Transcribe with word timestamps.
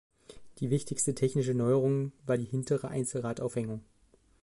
Die 0.57 0.71
wichtigste 0.71 1.13
technische 1.13 1.53
Neuerung 1.53 2.11
war 2.25 2.35
die 2.35 2.45
hintere 2.45 2.87
Einzelradaufhängung. 2.87 3.83